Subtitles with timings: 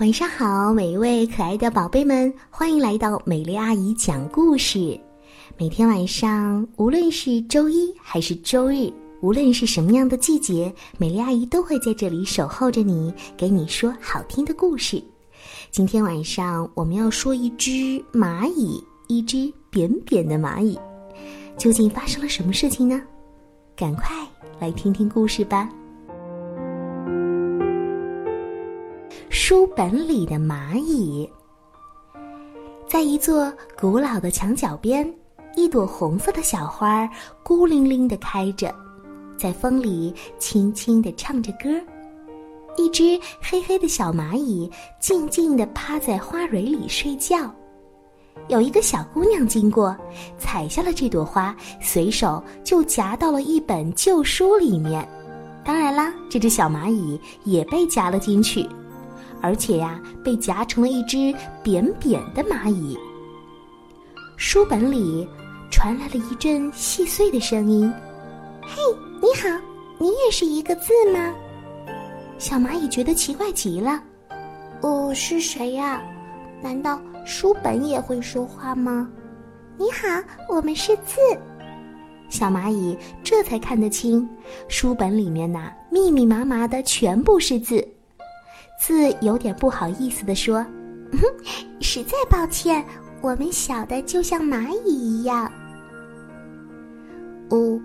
[0.00, 4.98] 晚上好，每一位可爱的宝贝们，欢迎来到美丽阿姨讲故事。
[5.56, 15.02] 每天晚上，无论是周一还是周日，无论是什么样的季节，美丽阿姨都会在这里守候着你，给你说好听的故事。
[15.72, 17.68] 今天晚上我们要说一只
[18.12, 20.78] 蚂蚁，一只扁扁的蚂蚁，
[21.56, 23.02] 究竟发生了什么事情呢？
[23.74, 24.14] 赶快
[24.60, 25.68] 来听听故事吧。
[29.40, 31.26] 书本里的蚂蚁，
[32.88, 35.08] 在一座古老的墙角边，
[35.54, 37.08] 一朵红色的小花
[37.44, 38.74] 孤零零的开着，
[39.38, 41.70] 在风里轻轻的唱着歌。
[42.76, 47.48] 一只黑黑的小蚂蚁静静的趴在花蕊里睡觉。
[48.48, 49.96] 有一个小姑娘经过，
[50.36, 55.08] 采下了这朵花，随手就夹到了一本旧书里面。
[55.64, 58.68] 当然啦，这只小蚂蚁也被夹了进去。
[59.40, 62.98] 而且呀，被夹成了一只扁扁的蚂蚁。
[64.36, 65.28] 书本里
[65.70, 67.92] 传来了一阵细碎的声音
[68.62, 68.80] ：“嘿，
[69.20, 69.48] 你好，
[69.98, 71.34] 你也是一个字吗？”
[72.38, 74.00] 小蚂蚁觉得奇怪极了。
[74.82, 76.00] “哦，是谁呀？
[76.62, 79.08] 难道书本也会说话吗
[79.76, 80.08] ？”“你好，
[80.48, 81.20] 我们是字。”
[82.30, 84.28] 小蚂蚁这才看得清，
[84.68, 87.86] 书本里面呐，密密麻麻的全部是字。
[88.78, 90.64] 字有点不好意思的说
[91.80, 92.84] ：“实在抱歉，
[93.20, 95.50] 我们小的就像蚂蚁一样。”
[97.50, 97.80] 哦，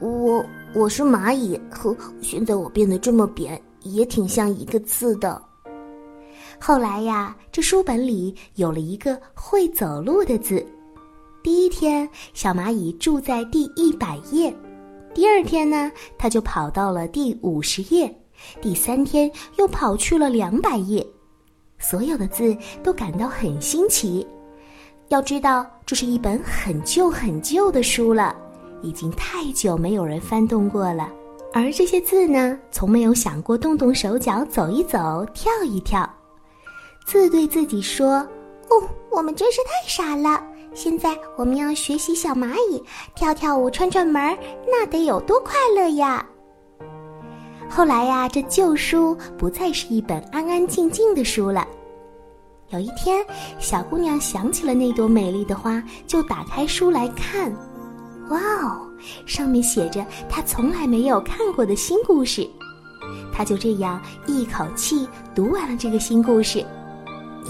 [0.00, 5.40] 我我是蚂蚁，呵，现在我变得这么扁，也挺像一个字的。
[6.58, 10.64] 后来呀，这书本里有了一个会走路的字。
[11.42, 14.50] 第一天，小蚂蚁住在第一百页；
[15.14, 18.12] 第二天呢，它就跑到了第五十页。
[18.60, 21.06] 第三天又跑去了两百页，
[21.78, 24.26] 所有的字都感到很新奇。
[25.08, 28.34] 要知道，这是一本很旧很旧的书了，
[28.82, 31.10] 已经太久没有人翻动过了。
[31.52, 36.08] 而这些字呢，从没有想过动动手脚、走一走、跳一跳。
[37.06, 38.26] 字对自己说
[38.70, 40.42] ：“哦，我们真是太傻了！
[40.72, 42.82] 现在我们要学习小蚂蚁
[43.14, 46.26] 跳跳舞、串串门，那得有多快乐呀！”
[47.74, 51.66] 后来呀，这旧书不再是一本安安静静的书了。
[52.68, 53.26] 有一天，
[53.58, 57.52] 小姑娘想起了那朵美丽的花，就打开书来看。
[58.28, 58.88] 哇哦，
[59.26, 62.48] 上面写着她从来没有看过的新故事。
[63.32, 66.64] 她就这样一口气读完了这个新故事。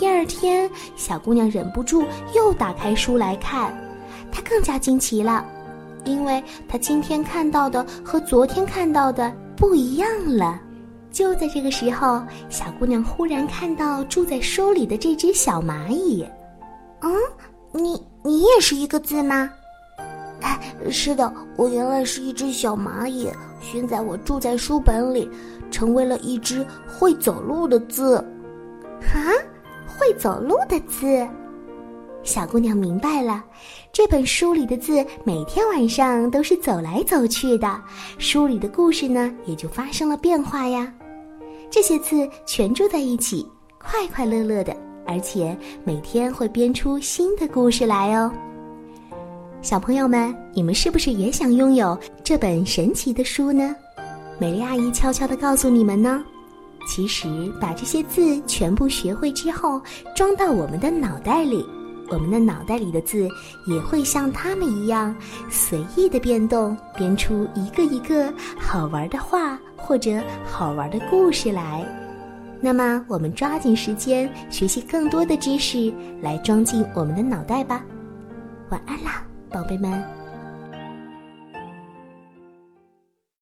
[0.00, 2.02] 第二天，小姑娘忍不住
[2.34, 3.78] 又打开书来看，
[4.32, 5.44] 她更加惊奇了，
[6.06, 9.30] 因为她今天看到的和昨天看到的。
[9.66, 10.60] 不一样了。
[11.10, 16.22] 就在这个时候，小姑娘忽然看到住在书里的这只小蚂蚁。
[17.00, 17.12] 嗯，
[17.72, 19.50] 你你也是一个字吗？
[20.42, 20.60] 哎，
[20.90, 23.30] 是的，我原来是一只小蚂蚁，
[23.62, 25.30] 现在我住在书本里，
[25.70, 28.16] 成为了一只会走路的字。
[29.14, 29.32] 啊，
[29.86, 31.26] 会走路的字。
[32.24, 33.44] 小姑娘明白了，
[33.92, 37.80] 这本书里的字每天晚上都是走来走去的，
[38.18, 40.90] 书里的故事呢也就发生了变化呀。
[41.70, 43.46] 这些字全住在一起，
[43.78, 44.74] 快快乐乐的，
[45.06, 48.32] 而且每天会编出新的故事来哦。
[49.60, 53.76] 小朋友们，你们是不是也想拥有这本神奇的书呢？
[54.38, 56.24] 美丽阿姨悄悄的告诉你们呢，
[56.88, 57.28] 其实
[57.60, 59.80] 把这些字全部学会之后，
[60.16, 61.64] 装到我们的脑袋里。
[62.08, 63.28] 我们的脑袋里的字
[63.66, 65.14] 也会像他们一样
[65.50, 71.86] 随意的变动，编出一个一个好玩的话或者好玩的故事来。
[72.60, 77.84] 那么，我们抓紧时间学习更多的知识，来装进我们的脑袋吧。
[78.70, 80.23] 晚安啦，宝贝们。